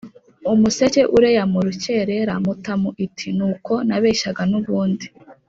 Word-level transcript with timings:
umuseke 0.53 1.01
ureya 1.17 1.43
Mu 1.51 1.59
rukerera 1.65 2.33
Mutamu 2.43 2.89
iti 3.05 3.27
Nuko 3.37 3.73
nabeshyaga 3.87 4.43
n 4.51 4.53
ubundi 4.59 5.05